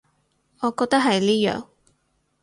[0.61, 1.65] 我覺得係呢樣